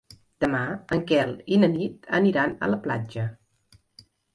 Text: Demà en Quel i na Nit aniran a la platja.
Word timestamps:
Demà 0.45 0.61
en 0.97 1.03
Quel 1.11 1.35
i 1.57 1.61
na 1.65 1.71
Nit 1.75 2.13
aniran 2.23 2.59
a 2.71 2.75
la 2.77 2.85
platja. 2.89 3.33